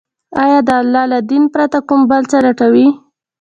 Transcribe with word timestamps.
آيا 0.43 0.59
د 0.67 0.69
الله 0.81 1.03
له 1.13 1.19
دين 1.29 1.43
پرته 1.53 1.79
كوم 1.87 2.01
بل 2.09 2.21
څه 2.31 2.37
لټوي، 2.45 2.87